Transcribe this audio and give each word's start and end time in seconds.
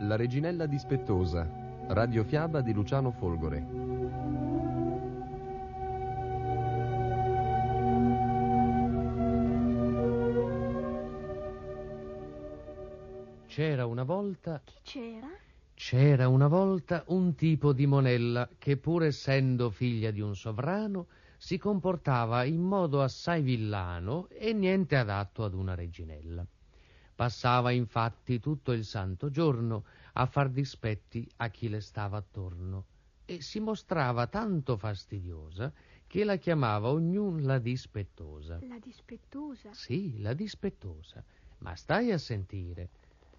La 0.00 0.14
reginella 0.14 0.66
dispettosa, 0.66 1.48
radiofiaba 1.88 2.60
di 2.60 2.72
Luciano 2.74 3.12
Folgore. 3.12 3.66
C'era 13.46 13.86
una 13.86 14.02
volta. 14.02 14.60
Chi 14.64 14.74
c'era? 14.82 15.28
C'era 15.72 16.28
una 16.28 16.46
volta 16.46 17.02
un 17.06 17.34
tipo 17.34 17.72
di 17.72 17.86
monella 17.86 18.50
che, 18.58 18.76
pur 18.76 19.04
essendo 19.04 19.70
figlia 19.70 20.10
di 20.10 20.20
un 20.20 20.36
sovrano, 20.36 21.06
si 21.38 21.56
comportava 21.56 22.44
in 22.44 22.60
modo 22.60 23.02
assai 23.02 23.40
villano 23.40 24.28
e 24.28 24.52
niente 24.52 24.96
adatto 24.96 25.42
ad 25.42 25.54
una 25.54 25.74
reginella. 25.74 26.46
Passava 27.16 27.70
infatti 27.70 28.38
tutto 28.40 28.72
il 28.72 28.84
santo 28.84 29.30
giorno 29.30 29.84
a 30.12 30.26
far 30.26 30.50
dispetti 30.50 31.26
a 31.36 31.48
chi 31.48 31.70
le 31.70 31.80
stava 31.80 32.18
attorno 32.18 32.84
e 33.24 33.40
si 33.40 33.58
mostrava 33.58 34.26
tanto 34.26 34.76
fastidiosa 34.76 35.72
che 36.06 36.24
la 36.24 36.36
chiamava 36.36 36.90
ognun 36.90 37.42
la 37.42 37.58
dispettosa. 37.58 38.58
La 38.68 38.78
dispettosa? 38.78 39.72
Sì, 39.72 40.20
la 40.20 40.34
dispettosa. 40.34 41.24
Ma 41.60 41.74
stai 41.74 42.12
a 42.12 42.18
sentire. 42.18 42.90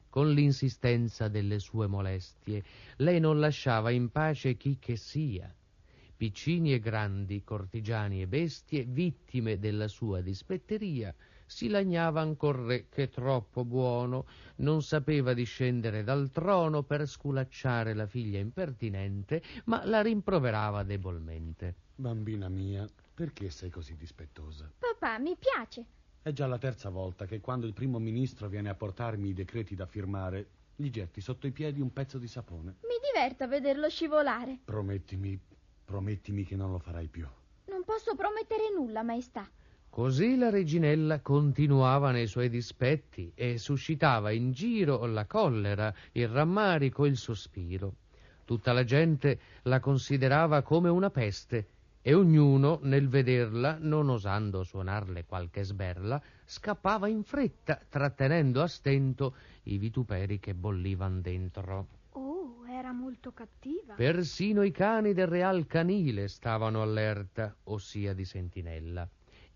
Con 0.10 0.32
l'insistenza 0.32 1.28
delle 1.28 1.60
sue 1.60 1.86
molestie, 1.86 2.64
lei 2.98 3.20
non 3.20 3.40
lasciava 3.40 3.92
in 3.92 4.10
pace 4.10 4.58
chi 4.58 4.80
che 4.80 4.96
sia. 4.96 5.54
Piccini 6.18 6.74
e 6.74 6.80
grandi, 6.80 7.44
cortigiani 7.44 8.24
e 8.24 8.28
bestie, 8.28 8.86
vittime 8.86 9.60
della 9.60 9.88
sua 9.88 10.22
dispetteria, 10.22 11.14
si 11.48 11.70
lagnava 11.70 12.22
ancor 12.22 12.58
re 12.58 12.90
che 12.90 13.10
troppo 13.10 13.64
buono 13.64 14.26
non 14.58 14.84
sapeva 14.84 15.34
discendere 15.34 16.04
dal 16.04 16.30
trono 16.30 16.84
per 16.84 17.08
sculacciare 17.08 17.94
la 17.94 18.06
figlia 18.06 18.38
impertinente, 18.38 19.42
ma 19.66 19.86
la 19.86 20.02
rimproverava 20.02 20.84
debolmente. 20.84 21.76
Bambina 21.96 22.50
mia, 22.50 22.88
perché 23.14 23.50
sei 23.50 23.70
così 23.70 23.96
dispettosa? 23.96 24.70
Papà, 24.78 25.18
mi 25.18 25.36
piace. 25.36 25.86
È 26.22 26.32
già 26.34 26.46
la 26.46 26.58
terza 26.58 26.90
volta 26.90 27.26
che 27.26 27.40
quando 27.40 27.66
il 27.66 27.74
primo 27.74 27.98
ministro 27.98 28.50
viene 28.50 28.70
a 28.70 28.76
portarmi 28.76 29.30
i 29.30 29.34
decreti 29.34 29.76
da 29.76 29.86
firmare, 29.86 30.48
gli 30.76 30.90
getti 30.90 31.22
sotto 31.22 31.48
i 31.48 31.52
piedi 31.52 31.80
un 31.80 31.94
pezzo 31.94 32.18
di 32.18 32.28
sapone. 32.28 32.76
Mi 32.82 33.00
diverta 33.12 33.48
vederlo 33.48 33.90
scivolare. 33.90 34.60
Promettimi, 34.66 35.40
promettimi 35.86 36.44
che 36.44 36.56
non 36.56 36.72
lo 36.72 36.80
farai 36.80 37.08
più. 37.08 37.26
Non 37.66 37.84
posso 37.86 38.16
promettere 38.16 38.70
nulla, 38.76 39.02
maestà. 39.02 39.50
Così 39.98 40.38
la 40.38 40.52
reginella 40.52 41.22
continuava 41.22 42.12
nei 42.12 42.28
suoi 42.28 42.50
dispetti 42.50 43.32
e 43.34 43.58
suscitava 43.58 44.30
in 44.30 44.52
giro 44.52 45.04
la 45.08 45.26
collera, 45.26 45.92
il 46.12 46.28
rammarico 46.28 47.04
e 47.06 47.08
il 47.08 47.18
sospiro. 47.18 47.96
Tutta 48.46 48.74
la 48.74 48.84
gente 48.84 49.40
la 49.64 49.80
considerava 49.80 50.62
come 50.62 50.90
una 50.90 51.10
peste 51.10 51.66
e 52.04 52.14
ognuno, 52.14 52.78
nel 52.84 53.10
vederla, 53.10 53.80
non 53.80 54.10
osando 54.10 54.62
suonarle 54.62 55.26
qualche 55.26 55.64
sberla, 55.64 56.22
scappava 56.46 57.08
in 57.08 57.24
fretta, 57.24 57.82
trattenendo 57.90 58.62
a 58.62 58.68
stento 58.68 59.34
i 59.64 59.80
vituperi 59.80 60.40
che 60.40 60.54
bollivan 60.54 61.22
dentro. 61.22 61.88
Oh, 62.12 62.68
era 62.68 62.92
molto 62.92 63.32
cattiva. 63.32 63.96
Persino 63.96 64.62
i 64.62 64.70
cani 64.70 65.14
del 65.14 65.26
real 65.26 65.66
canile 65.66 66.28
stavano 66.28 66.84
allerta, 66.84 67.56
ossia 67.64 68.14
di 68.14 68.26
sentinella 68.26 69.10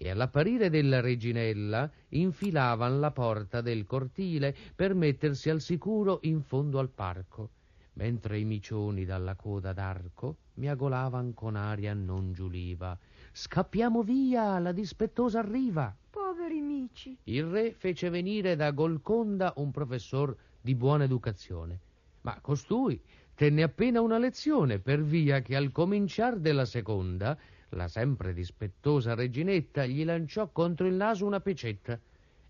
e 0.04 0.10
all'apparire 0.10 0.72
della 0.72 1.00
reginella 1.00 1.88
infilavan 2.10 3.00
la 3.00 3.12
porta 3.12 3.62
del 3.62 3.86
cortile 3.86 4.56
per 4.76 4.96
mettersi 4.96 5.52
al 5.52 5.62
sicuro 5.62 6.18
in 6.24 6.42
fondo 6.42 6.80
al 6.80 6.90
parco, 6.90 7.52
mentre 7.94 8.40
i 8.40 8.44
micioni 8.44 9.06
dalla 9.06 9.36
coda 9.36 9.74
d'arco 9.74 10.38
miagolavan 10.56 11.36
con 11.36 11.56
aria 11.56 11.94
non 11.94 12.34
giuliva. 12.34 12.98
Scappiamo 13.32 14.02
via, 14.02 14.58
la 14.58 14.72
dispettosa 14.72 15.38
arriva. 15.38 15.96
Poveri 16.10 16.62
mici. 16.62 17.16
Il 17.26 17.46
re 17.46 17.72
fece 17.72 18.10
venire 18.10 18.56
da 18.56 18.72
Golconda 18.72 19.54
un 19.58 19.70
professor 19.70 20.36
di 20.60 20.74
buona 20.74 21.04
educazione, 21.04 21.80
ma 22.22 22.40
costui 22.42 23.00
tenne 23.36 23.62
appena 23.62 24.02
una 24.02 24.18
lezione 24.18 24.80
per 24.80 25.04
via 25.04 25.42
che 25.42 25.56
al 25.56 25.72
cominciar 25.72 26.40
della 26.40 26.66
seconda 26.66 27.38
la 27.72 27.88
sempre 27.88 28.34
dispettosa 28.34 29.14
reginetta 29.14 29.86
gli 29.86 30.04
lanciò 30.04 30.50
contro 30.50 30.88
il 30.88 30.94
naso 30.94 31.26
una 31.26 31.40
pecetta 31.40 32.00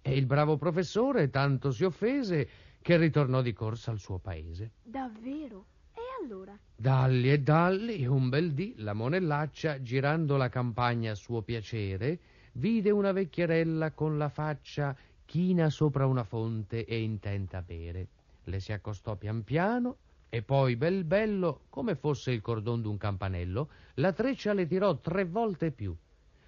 e 0.02 0.16
il 0.16 0.26
bravo 0.26 0.58
professore 0.58 1.30
tanto 1.30 1.72
si 1.72 1.84
offese 1.84 2.50
che 2.82 2.98
ritornò 2.98 3.42
di 3.42 3.54
corsa 3.54 3.92
al 3.92 4.00
suo 4.00 4.18
paese. 4.18 4.72
Davvero? 4.82 5.66
E 5.94 6.02
allora? 6.24 6.58
Dalli 6.76 7.32
e 7.32 7.40
dalli, 7.40 8.06
un 8.06 8.30
bel 8.30 8.54
dì, 8.54 8.74
la 8.78 8.94
monellaccia, 8.94 9.82
girando 9.82 10.38
la 10.38 10.50
campagna 10.50 11.12
a 11.12 11.16
suo 11.16 11.42
piacere, 11.44 12.20
vide 12.53 12.90
una 12.90 13.12
vecchierella 13.12 13.92
con 13.92 14.18
la 14.18 14.30
faccia 14.30 14.96
china 15.26 15.70
sopra 15.70 16.08
una 16.08 16.24
fonte 16.24 16.84
e 16.86 17.00
intenta 17.00 17.59
a 17.59 17.62
bere. 17.62 18.08
Le 18.46 18.59
si 18.59 18.74
accostò 18.74 19.16
pian 19.16 19.44
piano 19.44 19.98
e 20.34 20.44
poi, 20.44 20.78
bel 20.78 21.03
bello, 21.03 21.64
come 21.68 21.94
fosse 21.96 22.31
il 22.31 22.40
cordon 22.40 22.81
d'un 22.81 22.96
campanello, 22.96 23.69
la 23.96 24.14
treccia 24.14 24.53
le 24.53 24.66
tirò 24.66 24.97
tre 25.00 25.25
volte 25.25 25.72
più. 25.72 25.94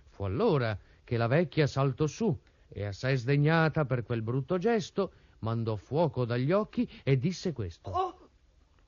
Fu 0.10 0.24
allora 0.24 0.80
che 1.04 1.18
la 1.18 1.28
vecchia 1.28 1.68
saltò 1.68 2.08
su 2.08 2.34
e, 2.70 2.86
assai 2.86 3.18
sdegnata 3.18 3.84
per 3.84 4.06
quel 4.06 4.22
brutto 4.22 4.58
gesto, 4.58 5.12
mandò 5.40 5.76
fuoco 5.76 6.24
dagli 6.24 6.54
occhi 6.54 6.90
e 7.04 7.20
disse 7.20 7.52
questo. 7.52 7.90
Oh, 7.90 8.30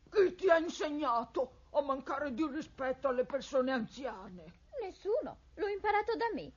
chi 0.09 0.33
ti 0.33 0.49
ha 0.49 0.59
insegnato 0.59 1.63
a 1.71 1.81
mancare 1.81 2.33
di 2.33 2.47
rispetto 2.47 3.09
alle 3.09 3.25
persone 3.25 3.73
anziane? 3.73 4.45
Nessuno, 4.81 5.39
l'ho 5.55 5.67
imparato 5.67 6.15
da 6.15 6.31
me. 6.33 6.53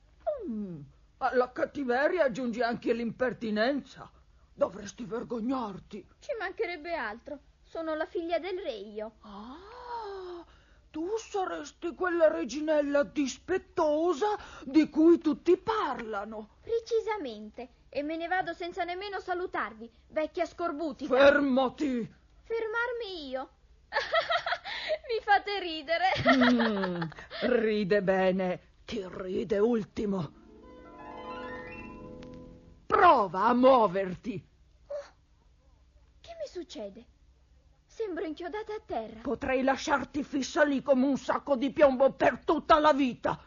Mm, 0.47 0.79
alla 1.17 1.51
cattiveria 1.51 2.23
aggiungi 2.23 2.61
anche 2.61 2.93
l'impertinenza. 2.93 4.09
Dovresti 4.53 5.03
vergognarti. 5.03 6.07
Ci 6.19 6.29
mancherebbe 6.39 6.93
altro. 6.93 7.39
Sono 7.69 7.93
la 7.93 8.07
figlia 8.07 8.39
del 8.39 8.57
re 8.57 8.71
io. 8.71 9.11
Ah, 9.21 10.43
tu 10.89 11.05
saresti 11.17 11.93
quella 11.93 12.27
reginella 12.27 13.03
dispettosa 13.03 14.35
di 14.63 14.89
cui 14.89 15.19
tutti 15.19 15.55
parlano. 15.55 16.57
Precisamente. 16.61 17.69
E 17.89 18.01
me 18.01 18.17
ne 18.17 18.27
vado 18.27 18.53
senza 18.53 18.83
nemmeno 18.83 19.19
salutarvi, 19.19 19.87
vecchia 20.07 20.47
scorbutica. 20.47 21.15
Fermati! 21.15 22.11
Fermarmi 22.41 23.29
io? 23.29 23.49
Mi 25.07 25.21
fate 25.21 25.59
ridere. 25.59 26.09
Mm, 26.27 27.03
ride 27.51 28.01
bene, 28.01 28.61
ti 28.83 29.05
ride 29.07 29.59
ultimo. 29.59 30.31
Prova 32.87 33.45
a 33.45 33.53
muoverti. 33.53 34.43
Oh, 34.87 35.13
che 36.19 36.35
mi 36.39 36.47
succede? 36.47 37.05
Sembro 37.99 38.23
inchiodata 38.23 38.75
a 38.75 38.81
terra. 38.85 39.19
Potrei 39.19 39.61
lasciarti 39.61 40.23
fissa 40.23 40.63
lì 40.63 40.81
come 40.81 41.05
un 41.05 41.17
sacco 41.17 41.57
di 41.57 41.69
piombo 41.69 42.13
per 42.13 42.39
tutta 42.45 42.79
la 42.79 42.93
vita. 42.93 43.37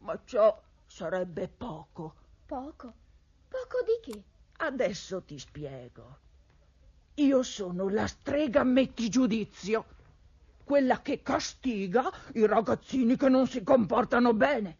Ma 0.00 0.20
ciò 0.22 0.60
sarebbe 0.84 1.48
poco. 1.48 2.14
Poco? 2.44 2.92
Poco 3.48 3.78
di 3.86 4.12
che? 4.12 4.22
Adesso 4.58 5.22
ti 5.22 5.38
spiego. 5.38 6.18
Io 7.14 7.42
sono 7.42 7.88
la 7.88 8.06
strega 8.06 8.64
metti 8.64 9.08
giudizio, 9.08 9.86
quella 10.62 11.00
che 11.00 11.22
castiga 11.22 12.12
i 12.34 12.44
ragazzini 12.44 13.16
che 13.16 13.30
non 13.30 13.46
si 13.46 13.62
comportano 13.62 14.34
bene. 14.34 14.76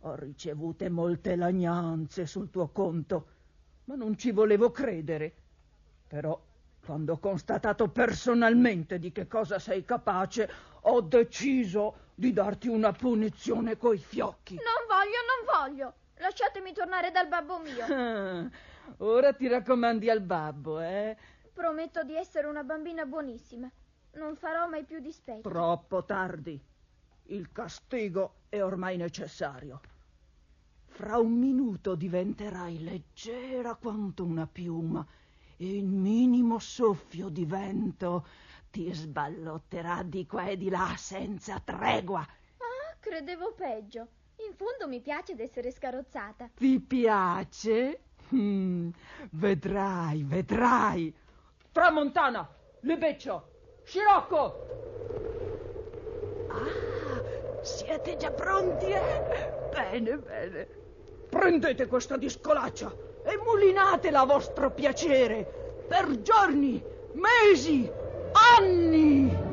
Ho 0.00 0.16
ricevute 0.16 0.88
molte 0.88 1.36
lagnanze 1.36 2.26
sul 2.26 2.50
tuo 2.50 2.66
conto, 2.70 3.26
ma 3.84 3.94
non 3.94 4.18
ci 4.18 4.32
volevo 4.32 4.72
credere. 4.72 5.32
Però, 6.08 6.47
quando 6.88 7.12
ho 7.12 7.18
constatato 7.18 7.88
personalmente 7.88 8.98
di 8.98 9.12
che 9.12 9.26
cosa 9.26 9.58
sei 9.58 9.84
capace, 9.84 10.50
ho 10.80 11.02
deciso 11.02 12.06
di 12.14 12.32
darti 12.32 12.68
una 12.68 12.92
punizione 12.92 13.76
coi 13.76 13.98
fiocchi. 13.98 14.54
Non 14.54 14.86
voglio, 14.88 15.18
non 15.28 15.74
voglio. 15.74 15.94
Lasciatemi 16.16 16.72
tornare 16.72 17.10
dal 17.10 17.28
babbo 17.28 17.58
mio. 17.58 17.84
Ah, 17.84 18.48
ora 19.04 19.34
ti 19.34 19.48
raccomandi 19.48 20.08
al 20.08 20.22
babbo, 20.22 20.80
eh? 20.80 21.14
Prometto 21.52 22.04
di 22.04 22.16
essere 22.16 22.46
una 22.46 22.64
bambina 22.64 23.04
buonissima. 23.04 23.70
Non 24.14 24.34
farò 24.36 24.66
mai 24.66 24.84
più 24.84 24.98
dispetti. 24.98 25.42
Troppo 25.42 26.06
tardi. 26.06 26.58
Il 27.24 27.52
castigo 27.52 28.44
è 28.48 28.62
ormai 28.62 28.96
necessario. 28.96 29.78
Fra 30.86 31.18
un 31.18 31.32
minuto 31.32 31.94
diventerai 31.94 32.82
leggera 32.82 33.74
quanto 33.74 34.24
una 34.24 34.46
piuma 34.46 35.06
e 35.60 35.76
il 35.76 35.86
minimo 35.86 36.60
soffio 36.60 37.28
di 37.28 37.44
vento 37.44 38.26
ti 38.70 38.92
sballotterà 38.92 40.02
di 40.04 40.24
qua 40.24 40.46
e 40.46 40.56
di 40.56 40.70
là 40.70 40.94
senza 40.96 41.60
tregua. 41.60 42.20
Ah, 42.20 42.96
credevo 43.00 43.52
peggio. 43.54 44.06
In 44.46 44.54
fondo 44.54 44.86
mi 44.86 45.00
piace 45.00 45.34
d'essere 45.34 45.72
scarrozzata. 45.72 46.50
Ti 46.54 46.80
piace? 46.80 48.02
Mm, 48.32 48.90
vedrai, 49.32 50.22
vedrai. 50.22 51.12
Tramontana, 51.72 52.48
Libeccio, 52.80 53.48
Scirocco! 53.82 54.66
Ah, 56.48 57.20
siete 57.62 58.16
già 58.16 58.30
pronti, 58.30 58.86
eh? 58.92 59.70
Bene, 59.72 60.18
bene. 60.18 60.68
Prendete 61.28 61.86
questa 61.88 62.16
discolaccia 62.16 63.07
e 63.28 63.36
mulinatela 63.44 64.20
a 64.20 64.24
vostro 64.24 64.70
piacere 64.70 65.46
per 65.86 66.22
giorni, 66.22 66.82
mesi, 67.12 67.90
anni. 68.58 69.46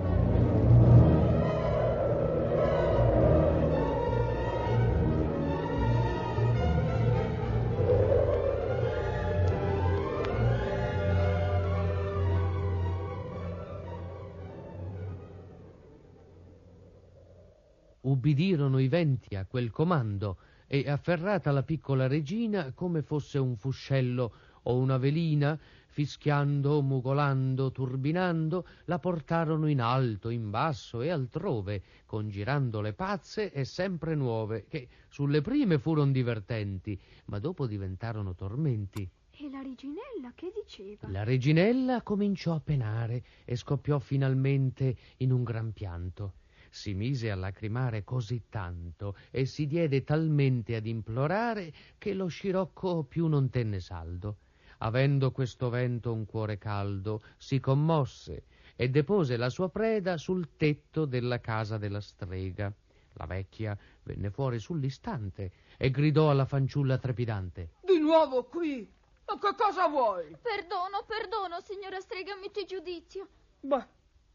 ubbidirono 18.05 18.79
i 18.79 18.87
venti 18.87 19.35
a 19.35 19.45
quel 19.45 19.71
comando 19.71 20.37
e 20.67 20.89
afferrata 20.89 21.51
la 21.51 21.63
piccola 21.63 22.07
regina 22.07 22.71
come 22.73 23.01
fosse 23.01 23.37
un 23.37 23.55
fuscello 23.55 24.33
o 24.63 24.77
una 24.77 24.97
velina, 24.97 25.59
fischiando, 25.87 26.81
mugolando, 26.81 27.71
turbinando, 27.71 28.67
la 28.85 28.99
portarono 28.99 29.67
in 29.67 29.79
alto, 29.79 30.29
in 30.29 30.49
basso 30.49 31.01
e 31.01 31.09
altrove, 31.09 31.83
con 32.05 32.29
girandole 32.29 32.93
pazze 32.93 33.51
e 33.51 33.63
sempre 33.63 34.15
nuove, 34.15 34.65
che 34.67 34.87
sulle 35.07 35.41
prime 35.41 35.77
furono 35.77 36.11
divertenti, 36.11 36.99
ma 37.25 37.39
dopo 37.39 37.67
diventarono 37.67 38.33
tormenti. 38.33 39.09
E 39.37 39.49
la 39.49 39.61
reginella 39.61 40.31
che 40.33 40.51
diceva? 40.53 41.09
La 41.09 41.23
reginella 41.23 42.01
cominciò 42.01 42.53
a 42.53 42.59
penare 42.59 43.23
e 43.45 43.55
scoppiò 43.55 43.99
finalmente 43.99 44.95
in 45.17 45.31
un 45.31 45.43
gran 45.43 45.73
pianto 45.73 46.33
si 46.75 46.93
mise 46.93 47.31
a 47.31 47.35
lacrimare 47.35 48.03
così 48.03 48.43
tanto 48.49 49.15
e 49.31 49.45
si 49.45 49.65
diede 49.65 50.03
talmente 50.03 50.75
ad 50.75 50.85
implorare 50.85 51.73
che 51.97 52.13
lo 52.13 52.27
scirocco 52.27 53.03
più 53.03 53.27
non 53.27 53.49
tenne 53.49 53.79
saldo. 53.79 54.39
Avendo 54.79 55.31
questo 55.31 55.69
vento 55.69 56.11
un 56.11 56.25
cuore 56.25 56.57
caldo, 56.57 57.23
si 57.37 57.61
commosse 57.61 58.43
e 58.75 58.89
depose 58.89 59.37
la 59.37 59.49
sua 59.49 59.69
preda 59.69 60.17
sul 60.17 60.57
tetto 60.57 61.05
della 61.05 61.39
casa 61.39 61.77
della 61.77 62.01
strega. 62.01 62.71
La 63.13 63.25
vecchia 63.25 63.77
venne 64.03 64.29
fuori 64.29 64.59
sull'istante 64.59 65.51
e 65.77 65.89
gridò 65.89 66.29
alla 66.29 66.45
fanciulla 66.45 66.97
trepidante. 66.97 67.69
Di 67.85 67.99
nuovo 67.99 68.43
qui? 68.43 68.85
Ma 69.27 69.39
che 69.39 69.55
cosa 69.57 69.87
vuoi? 69.87 70.35
Perdono, 70.41 71.05
perdono, 71.07 71.61
signora 71.61 72.01
strega, 72.01 72.35
metti 72.35 72.65
giudizio. 72.65 73.27
Beh, 73.61 73.87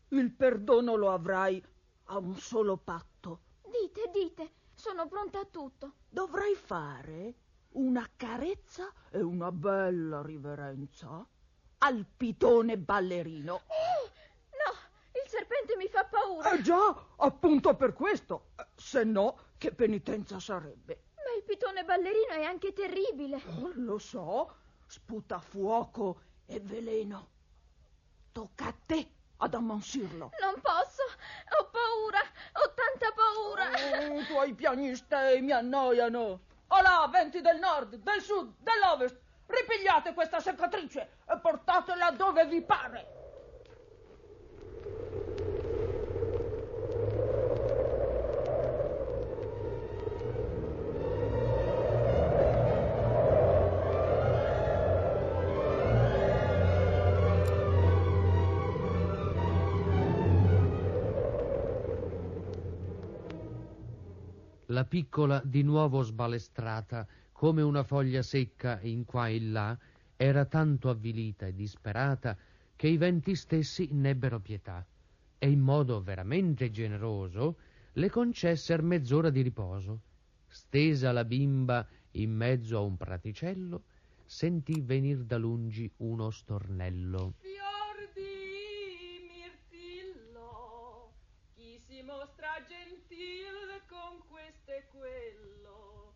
il 0.09 0.31
perdono 0.31 0.97
lo 0.97 1.13
avrai 1.13 1.63
a 2.11 2.19
un 2.19 2.37
solo 2.37 2.77
patto. 2.77 3.41
Dite, 3.63 4.11
dite, 4.13 4.51
sono 4.75 5.07
pronta 5.07 5.41
a 5.41 5.45
tutto. 5.45 5.95
Dovrai 6.09 6.55
fare 6.55 7.35
una 7.73 8.09
carezza 8.17 8.93
e 9.11 9.21
una 9.21 9.53
bella 9.53 10.21
riverenza 10.23 11.25
al 11.79 12.05
pitone 12.17 12.79
ballerino. 12.79 13.55
Oh, 13.55 14.11
no, 14.51 15.21
il 15.23 15.29
serpente 15.29 15.77
mi 15.77 15.87
fa 15.87 16.05
paura. 16.05 16.53
Eh 16.53 16.63
già, 16.63 17.07
appunto 17.17 17.77
per 17.77 17.93
questo. 17.93 18.51
Se 18.75 19.05
no, 19.05 19.39
che 19.57 19.73
penitenza 19.73 20.41
sarebbe? 20.41 21.05
Ma 21.15 21.37
il 21.37 21.45
pitone 21.45 21.85
ballerino 21.85 22.33
è 22.33 22.43
anche 22.43 22.73
terribile. 22.73 23.41
Oh, 23.61 23.71
lo 23.75 23.99
so, 23.99 24.53
sputa 24.87 25.39
fuoco 25.39 26.23
e 26.47 26.59
veleno. 26.59 27.29
Tocca 28.33 28.67
a 28.67 28.75
te 28.85 29.13
ad 29.43 29.55
ammansirlo. 29.55 30.31
Non 30.41 30.61
posso, 30.61 31.03
ho 31.59 31.71
paura, 31.71 32.21
ho 32.21 32.75
tanta 32.75 33.13
paura. 34.41 34.45
I 34.45 34.55
tuoi 34.55 34.55
piagnistei 34.55 35.43
mi 35.43 35.53
annoiano. 35.53 36.41
Olà, 36.69 37.09
venti 37.11 37.41
del 37.41 37.59
nord, 37.59 37.97
del 37.97 38.21
sud, 38.21 38.55
dell'ovest, 38.59 39.19
ripigliate 39.47 40.15
questa 40.15 40.41
seccatrice 40.41 41.09
e 41.29 41.39
portatela 41.39 42.11
dove 42.13 42.47
vi 42.47 42.63
pare. 42.63 43.20
La 64.71 64.85
piccola 64.85 65.43
di 65.45 65.63
nuovo 65.63 66.03
sbalestrata 66.03 67.07
come 67.33 67.61
una 67.63 67.83
foglia 67.83 68.23
secca 68.23 68.79
in 68.83 69.05
qua 69.05 69.27
e 69.29 69.41
là 69.41 69.77
era 70.17 70.45
tanto 70.45 70.89
avvilita 70.91 71.47
e 71.47 71.55
disperata 71.55 72.37
che 72.77 72.87
i 72.87 72.97
venti 72.97 73.35
stessi 73.35 73.89
n'ebbero 73.91 74.39
pietà 74.39 74.87
e 75.39 75.51
in 75.51 75.61
modo 75.61 76.01
veramente 76.01 76.71
generoso 76.71 77.57
le 77.95 78.11
concesser 78.11 78.83
mezz'ora 78.83 79.31
di 79.31 79.43
riposo. 79.43 80.01
Stesa 80.47 81.11
la 81.11 81.25
bimba 81.25 81.87
in 82.13 82.33
mezzo 82.33 82.77
a 82.77 82.81
un 82.81 82.97
praticello 82.97 83.83
sentì 84.25 84.81
venir 84.81 85.25
da 85.25 85.37
lungi 85.37 85.91
uno 85.99 86.31
stornello. 86.31 87.35
Fior 87.39 88.09
di 88.15 89.27
mirtillo, 89.27 91.13
chi 91.55 91.79
si 91.79 92.03
mostra 92.03 92.49
gentil 92.69 93.70
con 94.11 94.19
questo 94.29 94.73
e 94.73 94.83
quello, 94.91 96.15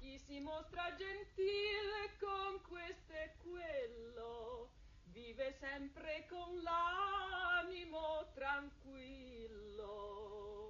chi 0.00 0.18
si 0.18 0.40
mostra 0.40 0.82
gentil 0.98 2.10
con 2.18 2.58
questo 2.66 3.12
e 3.12 3.34
quello, 3.44 4.70
vive 5.12 5.54
sempre 5.60 6.26
con 6.28 6.60
l'animo 6.64 8.26
tranquillo. 8.34 9.04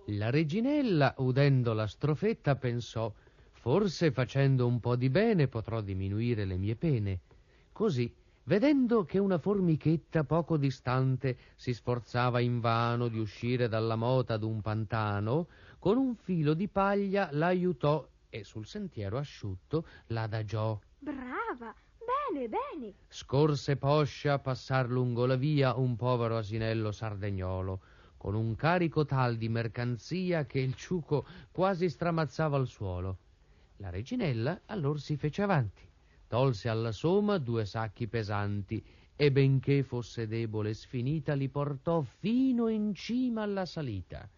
La 0.08 0.28
reginella, 0.28 1.14
udendo 1.16 1.72
la 1.72 1.86
strofetta, 1.86 2.56
pensò 2.56 3.10
forse 3.52 4.12
facendo 4.12 4.66
un 4.66 4.78
po' 4.78 4.96
di 4.96 5.08
bene 5.08 5.48
potrò 5.48 5.80
diminuire 5.80 6.44
le 6.44 6.58
mie 6.58 6.76
pene. 6.76 7.20
Così, 7.72 8.14
vedendo 8.44 9.04
che 9.04 9.18
una 9.18 9.38
formichetta 9.38 10.24
poco 10.24 10.58
distante 10.58 11.38
si 11.56 11.72
sforzava 11.72 12.40
invano 12.40 13.08
di 13.08 13.18
uscire 13.18 13.66
dalla 13.66 13.96
mota 13.96 14.36
d'un 14.36 14.60
pantano, 14.60 15.46
con 15.86 15.98
un 15.98 16.16
filo 16.16 16.54
di 16.54 16.66
paglia 16.66 17.28
l'aiutò 17.30 18.04
e 18.28 18.42
sul 18.42 18.66
sentiero 18.66 19.18
asciutto 19.18 19.86
l'adagiò. 20.06 20.76
Brava, 20.98 21.72
bene, 21.96 22.48
bene. 22.48 22.94
Scorse 23.06 23.76
poscia 23.76 24.32
a 24.32 24.38
passar 24.40 24.90
lungo 24.90 25.26
la 25.26 25.36
via 25.36 25.76
un 25.76 25.94
povero 25.94 26.38
asinello 26.38 26.90
sardegnolo, 26.90 27.80
con 28.16 28.34
un 28.34 28.56
carico 28.56 29.04
tal 29.04 29.36
di 29.36 29.48
mercanzia 29.48 30.44
che 30.44 30.58
il 30.58 30.74
ciuco 30.74 31.24
quasi 31.52 31.88
stramazzava 31.88 32.56
al 32.56 32.66
suolo. 32.66 33.18
La 33.76 33.88
reginella 33.88 34.62
allor 34.66 35.00
si 35.00 35.16
fece 35.16 35.42
avanti, 35.42 35.88
tolse 36.26 36.68
alla 36.68 36.90
somma 36.90 37.38
due 37.38 37.64
sacchi 37.64 38.08
pesanti 38.08 38.84
e 39.14 39.30
benché 39.30 39.84
fosse 39.84 40.26
debole 40.26 40.70
e 40.70 40.74
sfinita 40.74 41.34
li 41.34 41.48
portò 41.48 42.00
fino 42.00 42.66
in 42.66 42.92
cima 42.92 43.42
alla 43.42 43.66
salita. 43.66 44.28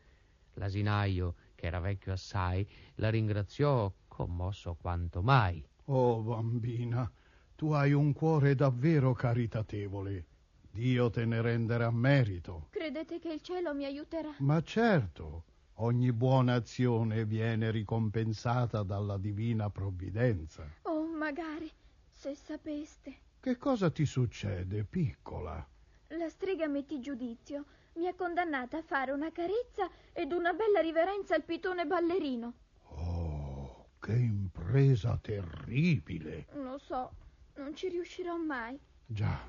L'asinaio, 0.58 1.34
che 1.54 1.66
era 1.66 1.78
vecchio 1.78 2.12
assai, 2.12 2.68
la 2.96 3.10
ringraziò 3.10 3.92
commosso 4.08 4.74
quanto 4.74 5.22
mai. 5.22 5.64
Oh, 5.86 6.20
bambina, 6.20 7.10
tu 7.54 7.70
hai 7.70 7.92
un 7.92 8.12
cuore 8.12 8.54
davvero 8.54 9.12
caritatevole. 9.14 10.26
Dio 10.70 11.10
te 11.10 11.24
ne 11.24 11.40
renderà 11.40 11.90
merito. 11.90 12.66
Credete 12.70 13.18
che 13.18 13.32
il 13.32 13.40
cielo 13.40 13.72
mi 13.74 13.84
aiuterà? 13.84 14.34
Ma 14.38 14.60
certo, 14.62 15.44
ogni 15.74 16.12
buona 16.12 16.54
azione 16.54 17.24
viene 17.24 17.70
ricompensata 17.70 18.82
dalla 18.82 19.16
divina 19.16 19.70
provvidenza. 19.70 20.68
Oh, 20.82 21.06
magari, 21.06 21.70
se 22.10 22.34
sapeste. 22.34 23.16
Che 23.40 23.56
cosa 23.56 23.90
ti 23.90 24.04
succede, 24.04 24.84
piccola? 24.84 25.66
La 26.08 26.28
strega 26.28 26.66
metti 26.66 27.00
giudizio 27.00 27.64
mi 27.98 28.06
ha 28.06 28.14
condannata 28.14 28.78
a 28.78 28.82
fare 28.82 29.12
una 29.12 29.30
carezza 29.32 29.90
ed 30.12 30.32
una 30.32 30.52
bella 30.52 30.80
riverenza 30.80 31.34
al 31.34 31.44
pitone 31.44 31.84
ballerino. 31.86 32.54
Oh, 32.84 33.88
che 33.98 34.12
impresa 34.16 35.18
terribile. 35.20 36.46
Lo 36.54 36.78
so, 36.78 37.12
non 37.56 37.74
ci 37.74 37.88
riuscirò 37.88 38.36
mai. 38.36 38.78
Già. 39.04 39.40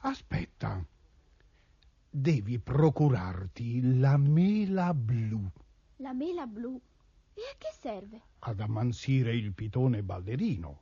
Aspetta. 0.00 0.84
Devi 2.14 2.58
procurarti 2.58 3.98
la 3.98 4.16
mela 4.18 4.92
blu 4.92 5.50
La 5.96 6.12
mela 6.12 6.46
blu. 6.46 6.78
E 7.34 7.40
a 7.40 7.56
che 7.56 7.72
serve? 7.80 8.20
ad 8.40 8.60
ammansire 8.60 9.34
il 9.34 9.52
pitone 9.54 10.02
ballerino. 10.02 10.80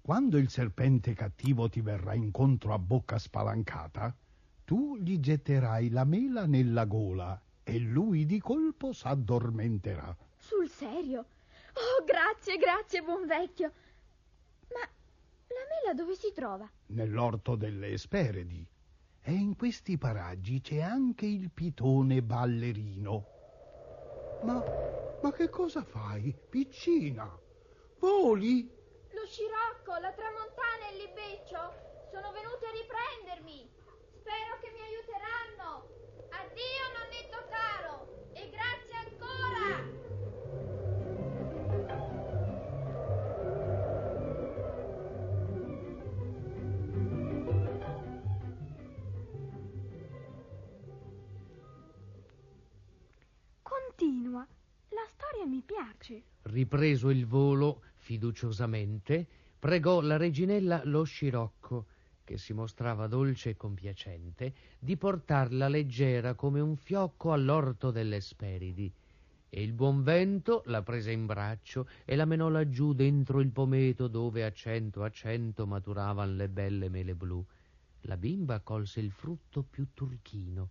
Quando 0.00 0.36
il 0.38 0.48
serpente 0.50 1.14
cattivo 1.14 1.68
ti 1.68 1.80
verrà 1.80 2.14
incontro 2.14 2.72
a 2.74 2.78
bocca 2.78 3.18
spalancata, 3.18 4.14
Tu 4.70 4.98
gli 4.98 5.18
getterai 5.18 5.90
la 5.90 6.04
mela 6.04 6.46
nella 6.46 6.84
gola 6.84 7.42
e 7.64 7.80
lui 7.80 8.24
di 8.24 8.38
colpo 8.38 8.92
s'addormenterà. 8.92 10.16
Sul 10.36 10.68
serio? 10.68 11.26
Oh, 11.72 12.04
grazie, 12.04 12.56
grazie, 12.56 13.02
buon 13.02 13.26
vecchio. 13.26 13.72
Ma 14.68 14.78
la 14.78 15.66
mela 15.68 15.92
dove 15.92 16.14
si 16.14 16.32
trova? 16.32 16.70
Nell'orto 16.86 17.56
delle 17.56 17.88
Esperedi. 17.88 18.64
E 19.22 19.32
in 19.32 19.56
questi 19.56 19.98
paraggi 19.98 20.60
c'è 20.60 20.80
anche 20.80 21.26
il 21.26 21.50
pitone 21.50 22.22
ballerino. 22.22 23.26
Ma, 24.42 24.62
ma 25.20 25.32
che 25.32 25.48
cosa 25.48 25.82
fai, 25.82 26.32
piccina? 26.48 27.28
Voli? 27.98 28.70
Lo 29.10 29.26
scirocco, 29.26 29.98
la 29.98 30.12
tramontana 30.12 30.86
e 30.88 30.94
il 30.94 31.08
libeccio 31.08 31.58
sono 32.08 32.30
venuti 32.30 32.64
a 32.66 32.70
riprendermi. 32.70 33.78
Spero 34.30 34.54
che 34.60 34.70
mi 34.70 34.78
aiuteranno. 34.78 35.90
Addio, 36.30 36.84
nonnetto 36.94 37.42
caro, 37.50 38.06
e 38.32 38.48
grazie 38.48 38.94
ancora. 38.94 39.82
Continua. 53.62 54.46
La 54.90 55.06
storia 55.08 55.44
mi 55.44 55.60
piace. 55.66 56.22
Ripreso 56.42 57.10
il 57.10 57.26
volo 57.26 57.82
fiduciosamente, 57.96 59.26
pregò 59.58 60.00
la 60.00 60.16
reginella 60.16 60.82
lo 60.84 61.02
scirocco, 61.02 61.86
che 62.30 62.38
si 62.38 62.52
mostrava 62.52 63.08
dolce 63.08 63.50
e 63.50 63.56
compiacente, 63.56 64.54
di 64.78 64.96
portarla 64.96 65.66
leggera 65.66 66.34
come 66.34 66.60
un 66.60 66.76
fiocco 66.76 67.32
all'orto 67.32 67.90
delle 67.90 68.20
Speridi. 68.20 68.92
E 69.48 69.60
il 69.60 69.72
buon 69.72 70.04
vento 70.04 70.62
la 70.66 70.80
prese 70.80 71.10
in 71.10 71.26
braccio 71.26 71.88
e 72.04 72.14
la 72.14 72.26
menò 72.26 72.48
laggiù 72.48 72.92
dentro 72.92 73.40
il 73.40 73.50
pometo 73.50 74.06
dove 74.06 74.44
a 74.44 74.52
cento 74.52 75.02
a 75.02 75.10
cento 75.10 75.66
maturavan 75.66 76.36
le 76.36 76.48
belle 76.48 76.88
mele 76.88 77.16
blu. 77.16 77.44
La 78.02 78.16
bimba 78.16 78.60
colse 78.60 79.00
il 79.00 79.10
frutto 79.10 79.64
più 79.68 79.88
turchino 79.92 80.68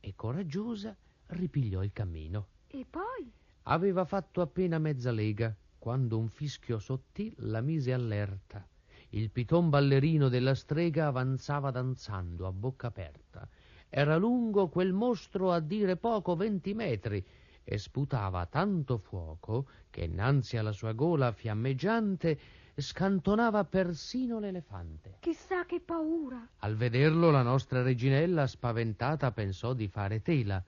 e 0.00 0.14
coraggiosa 0.16 0.96
ripigliò 1.26 1.82
il 1.82 1.92
cammino. 1.92 2.46
E 2.68 2.86
poi? 2.88 3.30
Aveva 3.64 4.06
fatto 4.06 4.40
appena 4.40 4.78
mezza 4.78 5.10
lega 5.10 5.54
quando 5.78 6.16
un 6.16 6.30
fischio 6.30 6.78
sottil 6.78 7.34
la 7.40 7.60
mise 7.60 7.92
allerta. 7.92 8.66
Il 9.14 9.30
piton 9.30 9.70
ballerino 9.70 10.28
della 10.28 10.56
strega 10.56 11.06
avanzava 11.06 11.70
danzando 11.70 12.48
a 12.48 12.52
bocca 12.52 12.88
aperta. 12.88 13.48
Era 13.88 14.16
lungo 14.16 14.66
quel 14.66 14.92
mostro 14.92 15.52
a 15.52 15.60
dire 15.60 15.94
poco 15.94 16.34
venti 16.34 16.74
metri 16.74 17.24
e 17.62 17.78
sputava 17.78 18.44
tanto 18.46 18.98
fuoco 18.98 19.68
che 19.88 20.02
innanzi 20.02 20.56
alla 20.56 20.72
sua 20.72 20.94
gola 20.94 21.30
fiammeggiante 21.30 22.38
scantonava 22.74 23.64
persino 23.64 24.40
l'elefante. 24.40 25.18
Chissà 25.20 25.64
che 25.64 25.78
paura. 25.78 26.48
Al 26.58 26.74
vederlo 26.74 27.30
la 27.30 27.42
nostra 27.42 27.82
reginella 27.82 28.48
spaventata 28.48 29.30
pensò 29.30 29.74
di 29.74 29.86
fare 29.86 30.22
tela, 30.22 30.60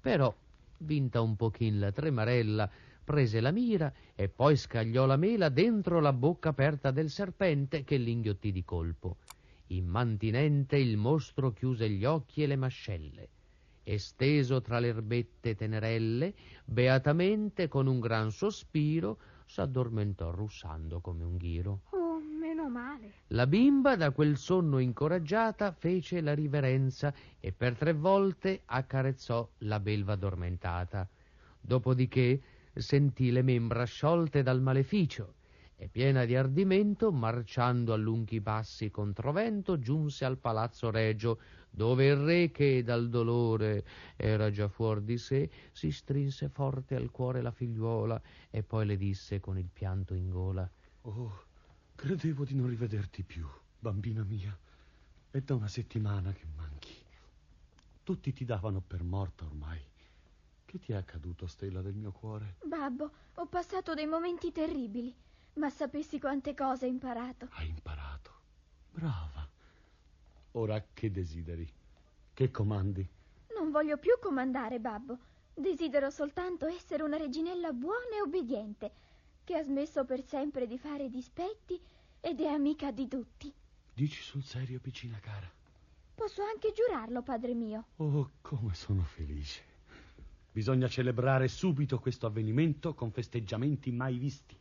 però, 0.00 0.34
vinta 0.78 1.20
un 1.20 1.36
pochin 1.36 1.78
la 1.78 1.92
tremarella, 1.92 2.70
prese 3.02 3.40
la 3.40 3.50
mira 3.50 3.92
e 4.14 4.28
poi 4.28 4.56
scagliò 4.56 5.06
la 5.06 5.16
mela 5.16 5.48
dentro 5.48 6.00
la 6.00 6.12
bocca 6.12 6.50
aperta 6.50 6.90
del 6.90 7.10
serpente 7.10 7.84
che 7.84 7.96
l'inghiottì 7.96 8.52
di 8.52 8.64
colpo. 8.64 9.16
Immantinente 9.68 10.76
il 10.76 10.96
mostro 10.96 11.52
chiuse 11.52 11.88
gli 11.88 12.04
occhi 12.04 12.42
e 12.42 12.46
le 12.46 12.56
mascelle 12.56 13.28
e 13.82 13.98
steso 13.98 14.60
tra 14.60 14.78
le 14.78 14.88
erbette 14.88 15.54
tenerelle, 15.54 16.34
beatamente 16.64 17.66
con 17.66 17.86
un 17.86 17.98
gran 17.98 18.30
sospiro 18.30 19.18
s'addormentò 19.46 20.30
russando 20.30 21.00
come 21.00 21.24
un 21.24 21.36
ghiro. 21.36 21.80
Oh, 21.90 22.20
meno 22.20 22.68
male. 22.68 23.12
La 23.28 23.48
bimba, 23.48 23.96
da 23.96 24.12
quel 24.12 24.36
sonno 24.36 24.78
incoraggiata, 24.78 25.72
fece 25.72 26.20
la 26.20 26.34
riverenza 26.34 27.12
e 27.40 27.50
per 27.52 27.74
tre 27.74 27.92
volte 27.92 28.62
accarezzò 28.64 29.48
la 29.58 29.80
belva 29.80 30.12
addormentata. 30.12 31.08
Dopodiché 31.60 32.40
sentì 32.74 33.30
le 33.30 33.42
membra 33.42 33.84
sciolte 33.84 34.42
dal 34.42 34.60
maleficio 34.60 35.34
e 35.76 35.88
piena 35.88 36.24
di 36.24 36.36
ardimento, 36.36 37.10
marciando 37.10 37.92
a 37.92 37.96
lunghi 37.96 38.40
passi 38.40 38.90
controvento, 38.90 39.78
giunse 39.78 40.24
al 40.26 40.36
palazzo 40.36 40.90
regio, 40.90 41.38
dove 41.70 42.06
il 42.06 42.16
re, 42.16 42.50
che 42.50 42.82
dal 42.82 43.08
dolore 43.08 43.84
era 44.16 44.50
già 44.50 44.68
fuor 44.68 45.00
di 45.00 45.16
sé, 45.16 45.48
si 45.72 45.90
strinse 45.90 46.48
forte 46.48 46.96
al 46.96 47.10
cuore 47.10 47.40
la 47.40 47.50
figliuola 47.50 48.20
e 48.50 48.62
poi 48.62 48.84
le 48.84 48.96
disse 48.96 49.40
con 49.40 49.56
il 49.56 49.68
pianto 49.72 50.12
in 50.14 50.28
gola 50.28 50.70
Oh, 51.02 51.44
credevo 51.94 52.44
di 52.44 52.54
non 52.54 52.68
rivederti 52.68 53.22
più, 53.22 53.46
bambina 53.78 54.22
mia. 54.22 54.56
È 55.30 55.40
da 55.40 55.54
una 55.54 55.68
settimana 55.68 56.32
che 56.32 56.44
manchi. 56.56 56.92
Tutti 58.02 58.32
ti 58.34 58.44
davano 58.44 58.82
per 58.86 59.02
morta 59.02 59.44
ormai. 59.46 59.80
Che 60.70 60.78
ti 60.78 60.92
è 60.92 60.94
accaduto, 60.94 61.48
stella 61.48 61.82
del 61.82 61.96
mio 61.96 62.12
cuore? 62.12 62.54
Babbo, 62.62 63.10
ho 63.34 63.46
passato 63.46 63.92
dei 63.92 64.06
momenti 64.06 64.52
terribili, 64.52 65.12
ma 65.54 65.68
sapessi 65.68 66.20
quante 66.20 66.54
cose 66.54 66.86
ho 66.86 66.88
imparato. 66.88 67.48
Hai 67.54 67.66
imparato. 67.66 68.30
Brava. 68.92 69.48
Ora 70.52 70.80
che 70.94 71.10
desideri? 71.10 71.68
Che 72.32 72.50
comandi? 72.52 73.04
Non 73.56 73.72
voglio 73.72 73.96
più 73.96 74.12
comandare, 74.20 74.78
babbo. 74.78 75.18
Desidero 75.52 76.08
soltanto 76.08 76.66
essere 76.66 77.02
una 77.02 77.16
reginella 77.16 77.72
buona 77.72 78.14
e 78.16 78.22
obbediente, 78.22 78.92
che 79.42 79.56
ha 79.56 79.64
smesso 79.64 80.04
per 80.04 80.22
sempre 80.22 80.68
di 80.68 80.78
fare 80.78 81.10
dispetti 81.10 81.82
ed 82.20 82.40
è 82.40 82.46
amica 82.46 82.92
di 82.92 83.08
tutti. 83.08 83.52
Dici 83.92 84.22
sul 84.22 84.44
serio, 84.44 84.78
piccina 84.78 85.18
cara? 85.18 85.50
Posso 86.14 86.44
anche 86.44 86.72
giurarlo, 86.72 87.22
padre 87.22 87.54
mio. 87.54 87.86
Oh, 87.96 88.30
come 88.40 88.72
sono 88.74 89.02
felice. 89.02 89.69
Bisogna 90.52 90.88
celebrare 90.88 91.46
subito 91.48 91.98
questo 91.98 92.26
avvenimento 92.26 92.94
con 92.94 93.12
festeggiamenti 93.12 93.92
mai 93.92 94.18
visti. 94.18 94.58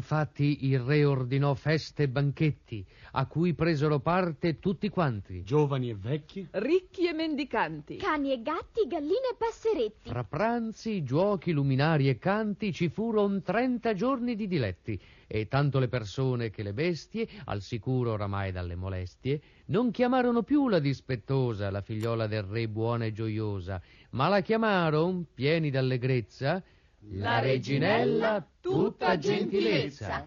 Infatti 0.00 0.64
il 0.64 0.80
re 0.80 1.04
ordinò 1.04 1.52
feste 1.52 2.04
e 2.04 2.08
banchetti, 2.08 2.82
a 3.12 3.26
cui 3.26 3.52
presero 3.52 3.98
parte 4.00 4.58
tutti 4.58 4.88
quanti. 4.88 5.42
Giovani 5.42 5.90
e 5.90 5.94
vecchi? 5.94 6.48
Ricchi 6.52 7.06
e 7.06 7.12
mendicanti. 7.12 7.96
Cani 7.96 8.32
e 8.32 8.40
gatti, 8.40 8.86
galline 8.86 9.32
e 9.32 9.36
passeretti. 9.36 10.08
Fra 10.08 10.24
pranzi, 10.24 11.02
giochi, 11.02 11.52
luminari 11.52 12.08
e 12.08 12.16
canti 12.16 12.72
ci 12.72 12.88
furono 12.88 13.42
trenta 13.42 13.92
giorni 13.92 14.36
di 14.36 14.48
diletti, 14.48 14.98
e 15.26 15.48
tanto 15.48 15.78
le 15.78 15.88
persone 15.88 16.48
che 16.48 16.62
le 16.62 16.72
bestie, 16.72 17.28
al 17.44 17.60
sicuro 17.60 18.12
oramai 18.12 18.52
dalle 18.52 18.76
molestie, 18.76 19.38
non 19.66 19.90
chiamarono 19.90 20.42
più 20.42 20.68
la 20.68 20.78
dispettosa, 20.78 21.70
la 21.70 21.82
figliola 21.82 22.26
del 22.26 22.44
re 22.44 22.68
buona 22.68 23.04
e 23.04 23.12
gioiosa, 23.12 23.82
ma 24.12 24.28
la 24.28 24.40
chiamarono, 24.40 25.26
pieni 25.34 25.68
d'allegrezza, 25.68 26.62
La 27.08 27.38
reginella 27.40 28.46
tutta 28.60 29.16
gentilezza. 29.16 30.18